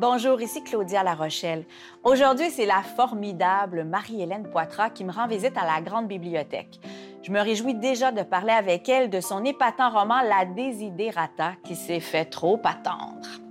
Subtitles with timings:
[0.00, 1.64] Bonjour, ici Claudia La Rochelle.
[2.04, 6.78] Aujourd'hui, c'est la formidable Marie-Hélène Poitras qui me rend visite à la Grande Bibliothèque.
[7.24, 11.74] Je me réjouis déjà de parler avec elle de son épatant roman La Desiderata qui
[11.74, 13.47] s'est fait trop attendre.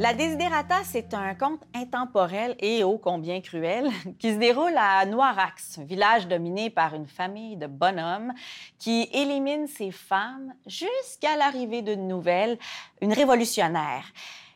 [0.00, 5.78] La Desiderata, c'est un conte intemporel et ô combien cruel qui se déroule à Noirax,
[5.80, 8.32] village dominé par une famille de bonhommes
[8.78, 12.58] qui élimine ses femmes jusqu'à l'arrivée d'une nouvelle,
[13.02, 14.04] une révolutionnaire,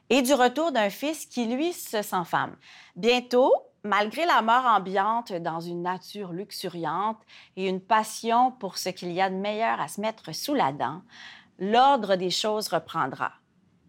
[0.09, 2.57] et du retour d'un fils qui, lui, se sent femme.
[2.97, 3.53] Bientôt,
[3.83, 7.21] malgré la mort ambiante dans une nature luxuriante
[7.57, 10.73] et une passion pour ce qu'il y a de meilleur à se mettre sous la
[10.73, 11.03] dent,
[11.59, 13.33] l'ordre des choses reprendra.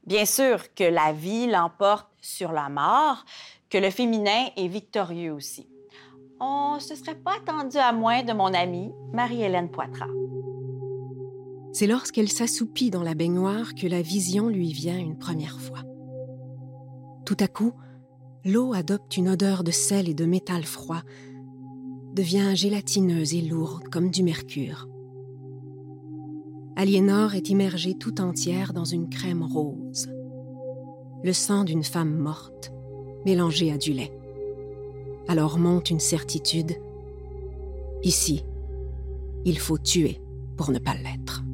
[0.05, 3.25] Bien sûr que la vie l'emporte sur la mort,
[3.69, 5.67] que le féminin est victorieux aussi.
[6.39, 10.09] On ne se serait pas attendu à moins de mon amie Marie-Hélène Poitras.
[11.73, 15.79] C'est lorsqu'elle s'assoupit dans la baignoire que la vision lui vient une première fois.
[17.25, 17.73] Tout à coup,
[18.45, 21.01] l'eau adopte une odeur de sel et de métal froid,
[22.13, 24.87] devient gélatineuse et lourde comme du mercure.
[26.77, 30.09] Aliénor est immergée tout entière dans une crème rose.
[31.23, 32.73] Le sang d'une femme morte,
[33.25, 34.11] mélangé à du lait.
[35.29, 36.75] Alors monte une certitude.
[38.03, 38.43] Ici,
[39.45, 40.19] il faut tuer
[40.57, 41.44] pour ne pas l'être.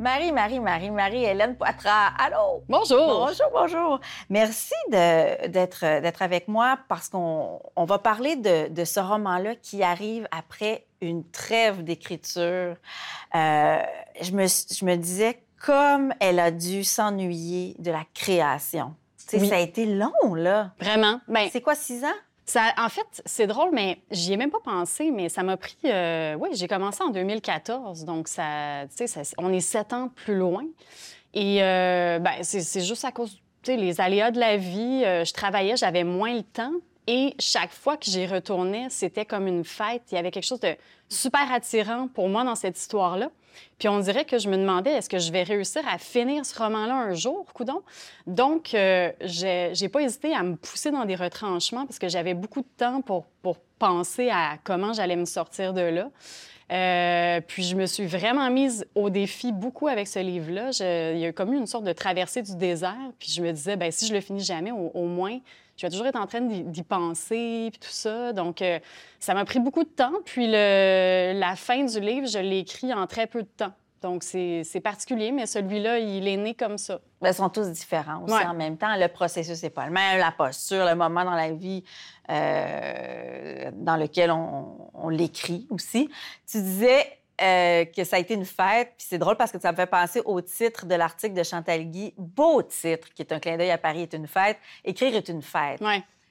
[0.00, 2.12] Marie, Marie, Marie, Marie, Hélène Poitras.
[2.18, 2.64] Allô?
[2.70, 3.26] Bonjour.
[3.26, 4.00] Bonjour, bonjour.
[4.30, 10.86] Merci d'être avec moi parce qu'on va parler de, de ce roman-là qui arrive après
[11.02, 12.76] une trêve d'écriture.
[13.34, 13.78] Euh,
[14.22, 18.94] je, me, je me disais comme elle a dû s'ennuyer de la création.
[19.34, 19.46] Oui.
[19.50, 20.70] Ça a été long, là.
[20.80, 21.20] Vraiment.
[21.28, 22.08] Ben, c'est quoi, six ans?
[22.56, 25.76] En fait, c'est drôle, mais j'y ai même pas pensé, mais ça m'a pris.
[25.84, 30.64] Euh, oui, j'ai commencé en 2014, donc ça, ça, on est sept ans plus loin.
[31.34, 35.02] Et euh, ben, c'est juste à cause, sais, les aléas de la vie.
[35.04, 36.72] Euh, je travaillais, j'avais moins le temps.
[37.12, 40.02] Et chaque fois que j'y retournais, c'était comme une fête.
[40.12, 40.76] Il y avait quelque chose de
[41.08, 43.32] super attirant pour moi dans cette histoire-là.
[43.80, 46.56] Puis on dirait que je me demandais, est-ce que je vais réussir à finir ce
[46.56, 47.82] roman-là un jour, coudon?
[48.28, 52.60] Donc, euh, j'ai pas hésité à me pousser dans des retranchements parce que j'avais beaucoup
[52.60, 56.10] de temps pour, pour penser à comment j'allais me sortir de là.
[56.70, 60.70] Euh, puis je me suis vraiment mise au défi beaucoup avec ce livre-là.
[61.12, 62.94] Il y a comme eu une sorte de traversée du désert.
[63.18, 65.38] Puis je me disais, ben si je le finis jamais, au, moins,
[65.80, 68.34] je vais toujours être en train d'y penser, puis tout ça.
[68.34, 68.78] Donc, euh,
[69.18, 70.12] ça m'a pris beaucoup de temps.
[70.26, 73.72] Puis le, la fin du livre, je l'ai écrit en très peu de temps.
[74.02, 77.00] Donc, c'est particulier, mais celui-là, il est né comme ça.
[77.22, 78.94] Ils sont tous différents aussi en même temps.
[78.96, 81.84] Le processus n'est pas le même, la posture, le moment dans la vie
[82.30, 86.08] euh, dans lequel on, l'écrit aussi.
[86.50, 89.72] Tu disais euh, que ça a été une fête, puis c'est drôle parce que ça
[89.72, 93.40] me fait penser au titre de l'article de Chantal Guy, beau titre, qui est un
[93.40, 94.58] clin d'œil à Paris est une fête.
[94.84, 95.80] Écrire est une fête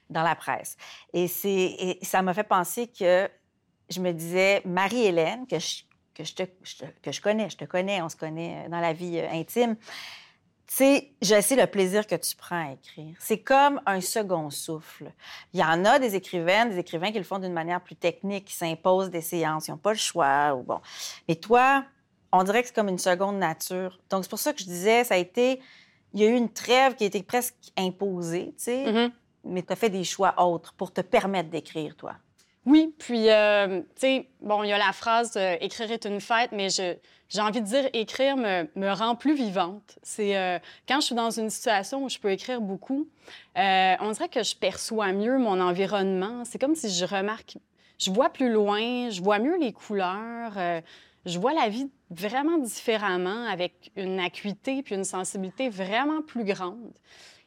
[0.08, 0.76] dans la presse.
[1.12, 3.28] Et, et ça m'a fait penser que
[3.88, 5.82] je me disais, Marie-Hélène, que je
[6.14, 8.92] que je, te, que je connais, je te connais, on se connaît euh, dans la
[8.92, 9.76] vie euh, intime.
[10.70, 13.16] Tu sais, je sais le plaisir que tu prends à écrire.
[13.18, 15.10] C'est comme un second souffle.
[15.52, 18.44] Il y en a des écrivaines, des écrivains qui le font d'une manière plus technique,
[18.44, 20.54] qui s'imposent des séances, ils n'ont pas le choix.
[20.54, 20.80] Ou bon.
[21.28, 21.84] Mais toi,
[22.30, 23.98] on dirait que c'est comme une seconde nature.
[24.10, 25.60] Donc, c'est pour ça que je disais, ça a été.
[26.14, 29.12] Il y a eu une trêve qui a été presque imposée, tu sais, mm-hmm.
[29.44, 32.14] mais tu as fait des choix autres pour te permettre d'écrire, toi.
[32.66, 36.20] Oui, puis, euh, tu sais, bon, il y a la phrase euh, écrire est une
[36.20, 39.98] fête, mais j'ai envie de dire écrire me, me rend plus vivante.
[40.02, 43.08] C'est euh, quand je suis dans une situation où je peux écrire beaucoup,
[43.56, 46.44] on dirait que je perçois mieux mon environnement.
[46.44, 47.56] C'est comme si je remarque,
[47.98, 50.52] je vois plus loin, je vois mieux les couleurs,
[51.24, 56.92] je vois la vie vraiment différemment, avec une acuité puis une sensibilité vraiment plus grande.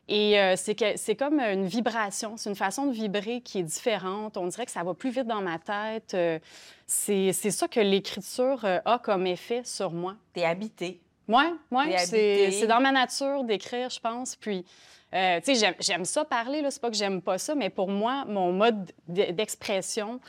[0.09, 4.35] Et euh, c'est comme une vibration, c'est une façon de vibrer qui est différente.
[4.35, 6.13] On dirait que ça va plus vite dans ma tête.
[6.13, 6.39] Euh,
[6.87, 10.15] c'est ça que l'écriture euh, a comme effet sur moi.
[10.33, 10.99] T'es habité.
[11.29, 14.35] Oui, ouais, c'est dans ma nature d'écrire, je pense.
[14.35, 14.65] Puis,
[15.13, 16.69] tu sais, j'aime ça parler, là.
[16.69, 20.19] C'est pas que j'aime pas ça, mais pour moi, mon mode d'expression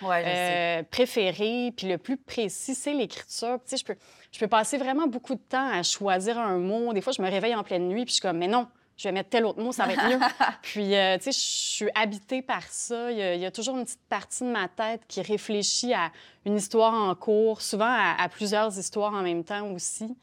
[0.93, 3.59] préféré, puis le plus précis, c'est l'écriture.
[3.67, 3.97] Tu sais, je peux,
[4.31, 6.93] je peux passer vraiment beaucoup de temps à choisir un mot.
[6.93, 9.09] Des fois, je me réveille en pleine nuit, puis je suis comme, mais non, je
[9.09, 10.19] vais mettre tel autre mot, ça va être mieux.
[10.63, 13.11] Puis, euh, tu sais, je suis habitée par ça.
[13.11, 16.13] Il y, a, toujours une petite partie de ma tête qui réfléchit à
[16.45, 20.17] une histoire en cours, souvent à, plusieurs histoires en même temps aussi.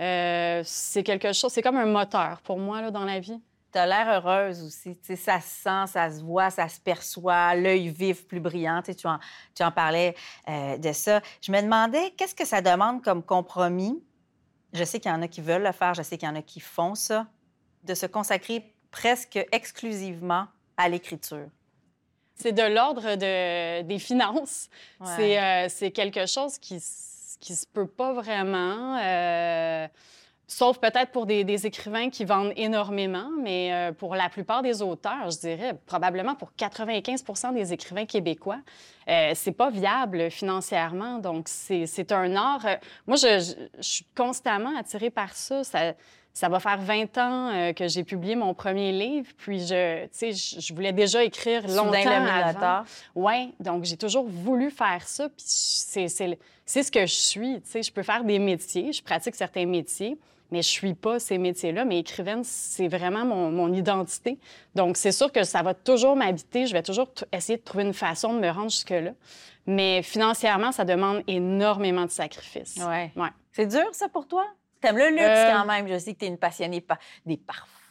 [0.00, 3.40] Euh, c'est quelque chose, c'est comme un moteur pour moi là, dans la vie.
[3.72, 4.96] Tu as l'air heureuse aussi.
[5.02, 8.82] sais, ça se sent, ça se voit, ça se perçoit, l'œil vif, plus brillant.
[8.82, 9.18] Tu, en,
[9.54, 10.14] tu en parlais
[10.48, 11.20] euh, de ça.
[11.42, 14.02] Je me demandais, qu'est-ce que ça demande comme compromis?
[14.72, 16.36] Je sais qu'il y en a qui veulent le faire, je sais qu'il y en
[16.36, 17.26] a qui font ça,
[17.88, 20.46] de se consacrer presque exclusivement
[20.76, 21.48] à l'écriture.
[22.36, 24.68] C'est de l'ordre de, des finances.
[25.00, 28.98] Euh, c'est quelque chose qui ne se peut pas vraiment.
[29.02, 29.88] Euh,
[30.50, 35.30] Sauf peut-être pour des, écrivains qui vendent énormément, mais euh, pour la plupart des auteurs,
[35.30, 38.60] je dirais probablement pour 95% des écrivains québécois,
[39.10, 41.18] euh, c'est pas viable financièrement.
[41.18, 42.64] Donc, c'est un art.
[42.64, 42.76] Euh,
[43.06, 45.64] moi, je, suis constamment attirée par ça.
[45.64, 45.92] ça.
[46.38, 50.60] Ça va faire 20 ans euh, que j'ai publié mon premier livre, puis je, je,
[50.60, 52.84] je voulais déjà écrire longtemps avant.
[53.16, 57.60] Oui, donc j'ai toujours voulu faire ça, puis c'est ce que je suis.
[57.74, 60.16] Je peux faire des métiers, je pratique certains métiers,
[60.52, 61.84] mais je suis pas ces métiers-là.
[61.84, 64.38] Mais écrivaine, c'est vraiment mon, identité.
[64.76, 66.66] Donc, c'est sûr que ça va toujours m'habiter.
[66.66, 69.10] Je vais toujours essayer de trouver une façon de me rendre jusque-là.
[69.66, 72.76] Mais financièrement, ça demande énormément de sacrifices.
[72.76, 73.10] Ouais.
[73.16, 73.28] ouais.
[73.52, 74.46] C'est dur, ça, pour toi?
[74.80, 75.88] T'aimes le luxe euh, quand même.
[75.88, 76.84] Je sais que tu es une passionnée
[77.26, 77.87] des parfums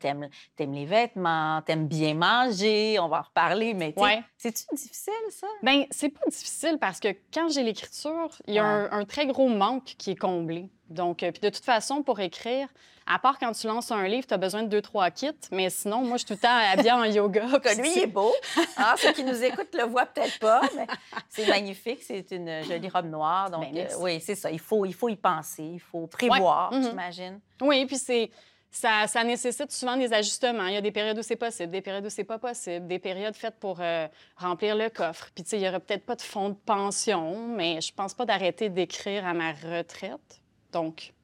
[0.00, 0.28] t'aimes,
[0.58, 3.94] aimes les vêtements, t'aimes bien manger, on va en reparler, mais
[4.36, 5.46] c'est-tu difficile, ça?
[5.62, 9.48] Bien, c'est pas difficile parce que quand j'ai l'écriture, il y a un, très gros
[9.48, 10.70] manque qui est comblé.
[10.90, 12.68] Donc, euh, puis de toute façon, pour écrire,
[13.06, 15.70] à part quand tu lances un livre, tu as besoin de deux, trois kits, mais
[15.70, 17.46] sinon, moi, je suis tout le temps habillée en yoga.
[17.62, 18.32] que lui, il est beau.
[18.76, 20.86] Ah, ceux qui nous écoutent le voient peut-être pas, mais
[21.28, 22.02] c'est magnifique.
[22.02, 23.50] C'est une jolie robe noire.
[23.50, 24.50] Donc, ben, euh, oui, c'est ça.
[24.50, 25.64] Il faut, il faut y penser.
[25.64, 26.88] Il faut prévoir, mm-hmm.
[26.88, 27.40] j'imagine.
[27.60, 28.30] Oui, puis c'est
[28.70, 30.66] ça, nécessite souvent des ajustements.
[30.66, 32.98] Il y a des périodes où c'est possible, des périodes où c'est pas possible, des
[32.98, 34.06] périodes faites pour euh,
[34.36, 35.30] remplir le coffre.
[35.34, 38.14] Puis, tu sais, il y aurait peut-être pas de fonds de pension, mais je pense
[38.14, 40.42] pas d'arrêter d'écrire à ma retraite.
[40.72, 41.14] Donc,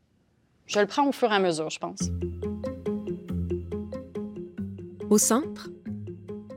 [0.67, 2.00] je le prends au fur et à mesure, je pense.
[5.11, 5.69] Au centre,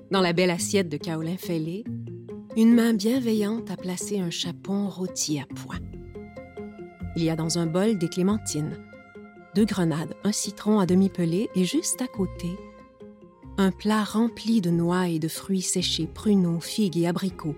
[0.09, 1.83] dans la belle assiette de kaolin fêlé,
[2.55, 5.79] une main bienveillante a placé un chapon rôti à point.
[7.15, 8.86] Il y a dans un bol des clémentines,
[9.57, 12.55] deux grenades, un citron à demi pelé et juste à côté,
[13.57, 17.55] un plat rempli de noix et de fruits séchés, pruneaux, figues et abricots,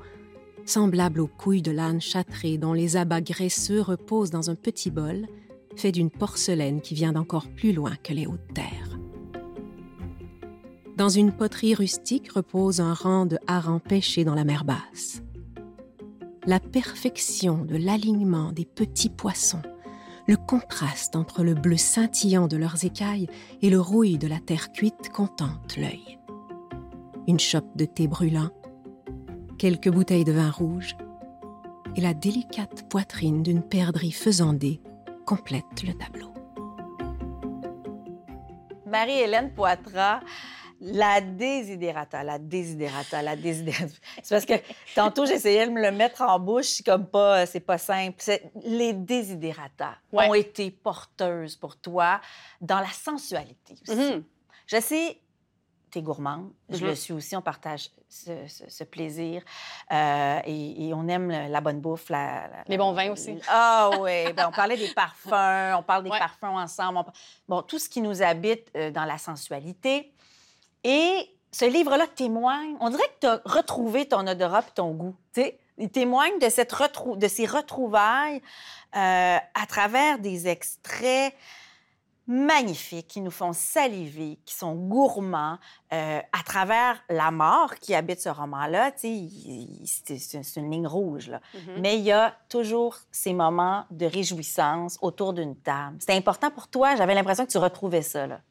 [0.65, 5.27] semblable aux couilles de l'âne châtré dont les abats graisseux reposent dans un petit bol
[5.75, 8.97] fait d'une porcelaine qui vient d'encore plus loin que les hautes terres.
[10.95, 15.21] Dans une poterie rustique repose un rang de harengs pêchés dans la mer basse.
[16.45, 19.61] La perfection de l'alignement des petits poissons
[20.29, 23.25] le contraste entre le bleu scintillant de leurs écailles
[23.63, 26.19] et le rouille de la terre cuite contente l'œil.
[27.27, 28.51] Une chope de thé brûlant,
[29.57, 30.95] quelques bouteilles de vin rouge
[31.95, 34.81] et la délicate poitrine d'une perdrix faisandée
[35.25, 36.31] complètent le tableau.
[38.85, 40.19] Marie-Hélène Poitras
[40.81, 43.93] la désidérata, la désidérata, la désidérata.
[44.23, 44.53] C'est parce que
[44.95, 48.17] tantôt, j'essayais de me le mettre en bouche, comme pas, c'est pas simple.
[48.63, 52.21] Les désidérata ont été porteuses pour toi
[52.61, 53.97] dans la sensualité aussi.
[53.97, 54.23] Mm-hmm.
[54.67, 55.19] Je sais,
[55.91, 56.95] tu es gourmande, je le mm-hmm.
[56.95, 59.43] suis aussi, on partage ce, plaisir
[59.91, 62.09] euh, et, on aime la bonne bouffe.
[62.67, 63.37] Les bons vins aussi.
[63.47, 66.99] Ah oui, ben, on parlait des parfums, on parle des parfums ensemble.
[67.47, 70.13] Bon, tout ce qui nous habite euh, dans la sensualité.
[70.83, 75.15] Et ce livre-là témoigne, on dirait que tu as retrouvé ton odorat et ton goût.
[75.77, 76.73] Il témoigne de, cette
[77.27, 78.41] ces retrouvailles
[78.95, 81.33] euh, à travers des extraits
[82.29, 85.57] magnifiques qui nous font saliver, qui sont gourmands,
[85.91, 88.91] euh, à travers la mort qui habite ce roman-là.
[88.95, 91.41] C'est une ligne rouge, là.
[91.55, 91.79] Mm-hmm.
[91.79, 95.97] Mais il y a toujours ces moments de réjouissance autour d'une table.
[95.99, 96.95] C'est important pour toi?
[96.95, 98.41] J'avais l'impression que tu retrouvais ça, là.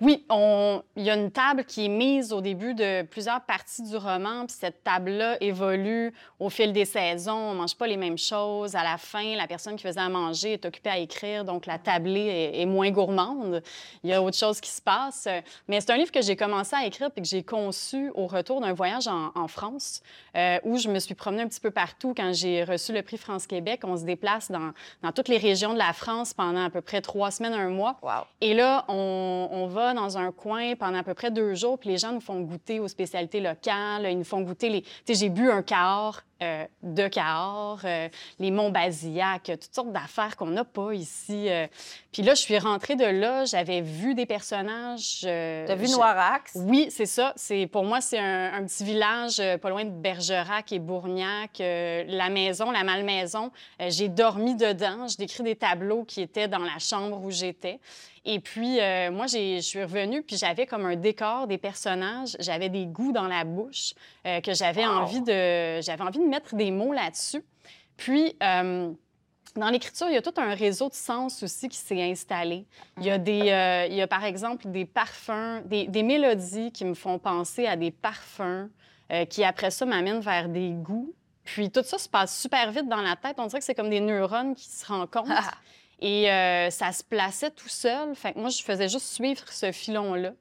[0.00, 0.82] Oui, on...
[0.96, 4.46] il y a une table qui est mise au début de plusieurs parties du roman,
[4.46, 7.36] puis cette table-là évolue au fil des saisons.
[7.36, 8.74] On mange pas les mêmes choses.
[8.74, 11.78] À la fin, la personne qui faisait à manger est occupée à écrire, donc la
[11.78, 13.27] tablée est, est moins gourmande.
[14.02, 15.28] Il y a autre chose qui se passe.
[15.68, 18.60] Mais c'est un livre que j'ai commencé à écrire puis que j'ai conçu au retour
[18.60, 20.02] d'un voyage en, France
[20.36, 23.16] euh, où je me suis promenée un petit peu partout quand j'ai reçu le prix
[23.16, 23.80] France-Québec.
[23.84, 27.00] On se déplace dans, dans, toutes les régions de la France pendant à peu près
[27.00, 27.98] trois semaines, un mois.
[28.40, 31.88] Et là, on, on, va dans un coin pendant à peu près deux jours, puis
[31.88, 34.06] les gens nous font goûter aux spécialités locales.
[34.10, 34.82] Ils nous font goûter les...
[34.82, 39.92] Tu sais, j'ai bu un quart euh, de Cahors, euh, les monts Basillac, toutes sortes
[39.92, 41.48] d'affaires qu'on n'a pas ici.
[41.48, 41.66] Euh.
[42.12, 45.22] Puis là, je suis rentrée de là, j'avais vu des personnages.
[45.22, 46.52] T'as vu Noirax?
[46.54, 47.32] Oui, c'est ça.
[47.34, 51.58] C'est Pour moi, c'est un, petit village pas loin de Bergerac et Bourgnac.
[51.58, 55.08] la maison, la malmaison, j'ai dormi dedans.
[55.08, 57.80] Je décris des tableaux qui étaient dans la chambre où j'étais.
[58.30, 62.36] Et puis, euh, moi, je suis revenue, puis j'avais comme un décor des personnages.
[62.38, 63.94] J'avais des goûts dans la bouche
[64.26, 65.80] euh, que j'avais envie de...
[65.80, 67.42] J'avais envie de mettre des mots là-dessus.
[67.96, 68.36] Puis...
[68.42, 68.92] Euh,
[69.56, 72.66] dans l'écriture, il y a tout un réseau de sens aussi qui s'est installé.
[72.98, 76.84] Il y a, des, il y a par exemple des parfums, des, des, mélodies qui
[76.84, 78.68] me font penser à des parfums
[79.30, 81.12] qui, après ça, m'amènent vers des goûts.
[81.42, 83.36] Puis tout ça se passe super vite dans la tête.
[83.38, 85.58] On dirait que c'est comme des neurones qui se rencontrent.
[86.00, 88.14] Et euh, ça se plaçait tout seul.
[88.14, 90.32] Fait que moi, je faisais juste suivre ce filon-là.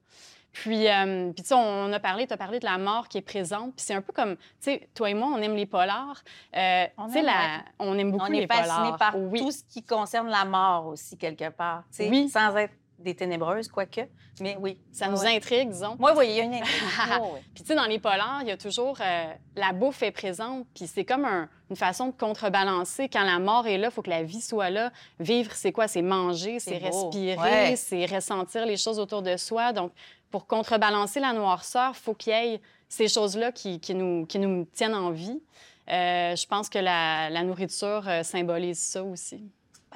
[0.52, 3.20] Puis, euh, puis tu sais, on a parlé, tu as parlé de la mort qui
[3.20, 3.76] est présente.
[3.76, 6.24] Puis c'est un peu comme, tu sais, toi et moi, on aime les polars.
[6.56, 7.64] Euh, on, aime, la...
[7.78, 8.64] on aime beaucoup on les polars.
[8.66, 11.84] On est fasciné par tout ce qui concerne la mort aussi, quelque part.
[12.00, 12.30] Oui.
[12.30, 14.02] Sans être des ténébreuses, quoique.
[14.40, 14.78] Mais oui.
[14.92, 15.96] Ça nous intrigue, disons.
[16.00, 16.84] Oui, oui, il y a une intrigue.
[17.54, 18.98] Puis, tu sais, dans les polars, il y a toujours.
[19.02, 19.26] Euh,
[19.56, 21.26] la bouffe est présente, puis c'est comme
[21.70, 23.10] une façon de contrebalancer.
[23.10, 24.92] Quand la mort est là, il faut que la vie soit là.
[25.20, 25.88] Vivre, c'est quoi?
[25.88, 29.74] C'est manger, c'est respirer, c'est ressentir les choses autour de soi.
[29.74, 29.92] Donc,
[30.30, 34.66] pour contrebalancer la noirceur, il faut qu'il y ait ces choses-là qui, nous, qui nous
[34.66, 35.42] tiennent en vie.
[35.90, 39.42] Euh, je pense que la, la nourriture euh, symbolise ça aussi.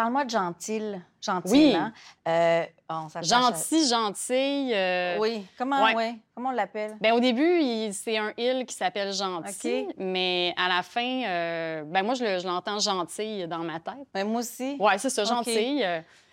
[0.01, 0.81] Parle-moi de gentil.
[1.21, 1.75] Gentil, oui.
[1.75, 1.93] Hein?
[2.27, 2.65] Euh,
[3.21, 4.71] gentil, gentil.
[4.73, 5.45] Euh, oui.
[5.59, 5.93] Comment,
[6.33, 6.97] Comment on l'appelle?
[6.99, 12.01] Bien, au début, c'est un il qui s'appelle Gentil, mais à la fin, euh, ben
[12.01, 14.07] moi, je l'entends gentil dans ma tête.
[14.11, 14.75] Ben, moi aussi.
[14.79, 15.83] Oui, c'est ça, gentil.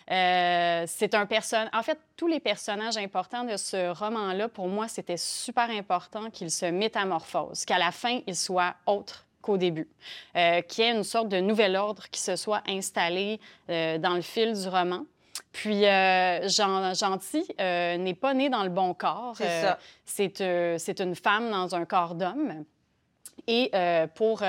[0.07, 1.69] c'est un personnage.
[1.71, 6.49] En fait, tous les personnages importants de ce roman-là, pour moi, c'était super important qu'ils
[6.49, 9.87] se métamorphosent, qu'à la fin, ils soient autres qu'au début,
[10.35, 14.15] euh, qu'il y ait une sorte de nouvel ordre qui se soit installé euh, dans
[14.15, 15.05] le fil du roman.
[15.51, 19.35] Puis, euh, Gentil euh, n'est pas né dans le bon corps.
[19.37, 19.79] C'est ça.
[20.77, 22.65] C'est une femme dans un corps d'homme.
[23.47, 23.71] Et
[24.13, 24.43] pour,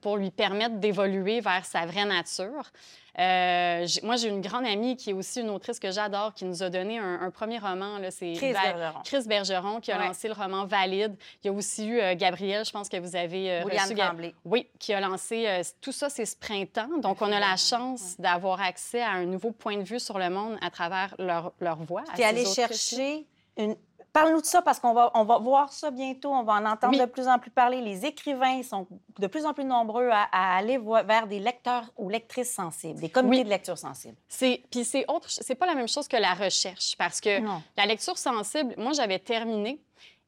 [0.00, 2.70] pour lui permettre d'évoluer vers sa vraie nature,
[3.18, 6.62] euh, moi, j'ai une grande amie qui est aussi une autrice que j'adore, qui nous
[6.62, 7.98] a donné un, premier roman.
[8.10, 9.00] C'est Chris Bergeron.
[9.04, 11.14] Chris Bergeron, qui a lancé le roman Valide.
[11.42, 13.94] Il y a aussi eu euh, Gabriel, je pense que vous avez euh, reçu.
[13.94, 14.34] Tremblay.
[14.44, 15.62] Oui, qui a lancé...
[15.80, 16.98] tout ça, c'est ce printemps.
[16.98, 20.30] Donc, on a la chance d'avoir accès à un nouveau point de vue sur le
[20.30, 22.04] monde à travers leur, leur voix.
[22.20, 23.76] Allé chercher une,
[24.14, 26.30] Parle-nous de ça parce qu'on va, on va voir ça bientôt.
[26.30, 27.80] On va en entendre de plus en plus parler.
[27.80, 28.86] Les écrivains sont
[29.18, 33.42] de plus en plus nombreux à, aller vers des lecteurs ou lectrices sensibles, des comités
[33.42, 34.14] de lecture sensible.
[34.28, 37.40] C'est, puis c'est autre, c'est pas la même chose que la recherche parce que
[37.76, 39.80] la lecture sensible, moi j'avais terminé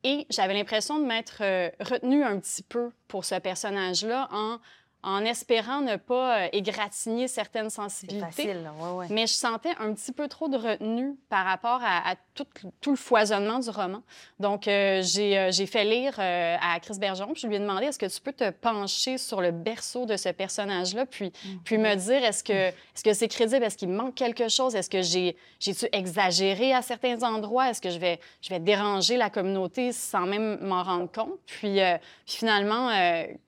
[0.02, 4.58] et j'avais l'impression de m'être euh, retenue un petit peu pour ce personnage-là en
[5.02, 8.26] en espérant ne pas euh, égratigner certaines sensibilités.
[8.26, 12.90] Facile, ouais, Mais je sentais un petit peu trop de retenue par rapport à, tout,
[12.90, 14.02] le foisonnement du roman.
[14.40, 17.98] Donc, euh, euh, j'ai fait lire à Chris Bergeron, puis je lui ai demandé est-ce
[17.98, 21.32] que tu peux te pencher sur le berceau de ce personnage-là, puis,
[21.64, 24.90] puis me dire est-ce que est-ce que c'est crédible, est-ce qu'il manque quelque chose, est-ce
[24.90, 29.30] que j'ai j'ai-tu exagéré à certains endroits, est-ce que je vais je vais déranger la
[29.30, 31.38] communauté sans même m'en rendre compte?
[31.46, 31.78] Puis,
[32.26, 32.90] puis finalement,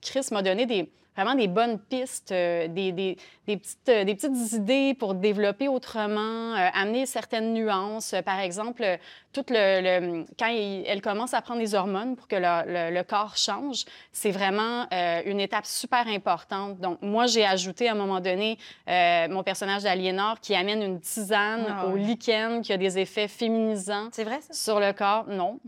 [0.01, 4.53] Chris m'a donné des vraiment des bonnes pistes, euh, des, des, petites, euh, des petites
[4.53, 8.15] idées pour développer autrement, euh, amener certaines nuances.
[8.25, 8.83] par exemple,
[9.31, 13.85] tout le, quand elle commence à prendre des hormones pour que le, le, corps change,
[14.11, 14.87] c'est vraiment
[15.25, 16.79] une étape super importante.
[16.79, 18.57] Donc, moi, j'ai ajouté à un moment donné
[18.87, 24.09] mon personnage d'Aliénor qui amène une tisane ah au lichen qui a des effets féminisants.
[24.11, 24.53] C'est vrai, ça?
[24.53, 25.59] Sur le corps, non.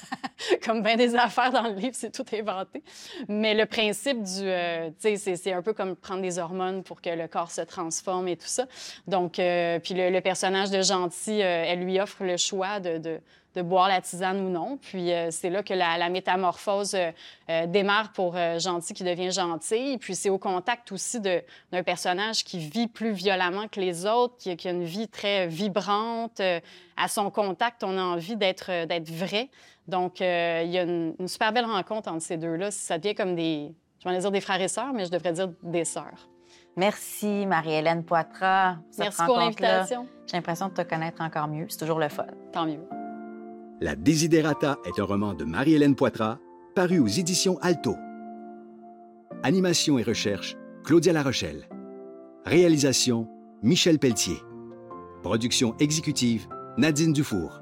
[0.64, 2.82] Comme bien des affaires dans le livre, c'est tout inventé.
[3.28, 4.50] Mais le principe du,
[4.98, 8.46] c'est un peu comme prendre des hormones pour que le corps se transforme et tout
[8.46, 8.66] ça.
[9.06, 13.05] Donc, euh, puis le, personnage de Gentil, euh, elle lui offre le choix de, de,
[13.54, 14.76] de boire la tisane ou non.
[14.76, 16.96] Puis euh, c'est là que la, la métamorphose
[17.68, 19.92] démarre pour Gentil qui devient gentil.
[19.92, 24.36] Et puis c'est au contact aussi d'un personnage qui vit plus violemment que les autres,
[24.38, 26.40] qui, qui a une vie très vibrante.
[26.96, 28.70] à son contact, on a envie d'être
[29.10, 29.48] vrai.
[29.88, 32.70] Donc, il y a une, une, super belle rencontre entre ces deux-là.
[32.70, 33.72] Ça devient comme des,
[34.04, 36.28] je vais dire des frères et sœurs, mais je devrais dire des sœurs.
[36.76, 38.76] Merci, Marie-Hélène Poitras.
[38.98, 40.06] Merci pour l'invitation.
[40.26, 41.66] J'ai l'impression de te connaître encore mieux.
[41.68, 42.26] C'est toujours le fun.
[42.52, 42.86] Tant mieux.
[43.78, 46.38] La Desiderata est un roman de Marie-Hélène Poitras,
[46.74, 47.94] paru aux éditions Alto.
[49.42, 51.68] Animation et recherche, Claudia Larochelle.
[52.46, 53.28] Réalisation,
[53.62, 54.38] Michel Pelletier.
[55.22, 57.60] Production exécutive, Nadine Dufour.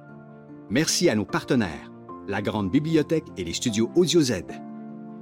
[0.71, 1.91] Merci à nos partenaires,
[2.29, 4.45] la Grande Bibliothèque et les studios Audio Z.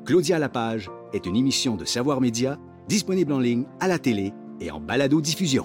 [0.05, 4.71] Claudia Lapage est une émission de Savoir Média disponible en ligne, à la télé et
[4.71, 5.65] en balado-diffusion.